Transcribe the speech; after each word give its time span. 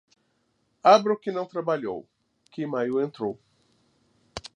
Abra 0.83 1.13
o 1.13 1.19
que 1.19 1.31
não 1.31 1.45
trabalhou, 1.45 2.09
que 2.51 2.65
maio 2.65 2.99
entrou. 2.99 3.39